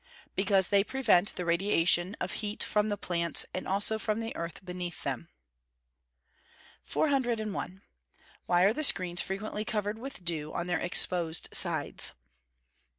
[0.35, 4.65] _Because they prevent the radiation of heat from the plants, and also from the earth
[4.65, 5.29] beneath them.
[6.85, 7.83] 401.
[8.49, 12.13] _Why are the screens frequently covered with dew on their exposed sides?